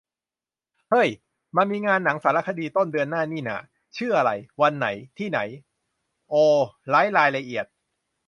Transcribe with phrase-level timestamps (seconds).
[0.89, 1.09] เฮ้ย
[1.57, 3.57] มันมีงานหนังสารคดี ต้นเดือนหน้านี่นา
[3.97, 4.31] ชื่ออะไร
[4.61, 5.39] วันไหน ที่ไหน
[6.29, 6.33] โอ
[6.87, 7.65] ไร้รายละเอียด